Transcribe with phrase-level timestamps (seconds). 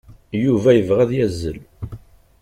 [0.43, 1.57] Yuba yebɣa ad yazzel.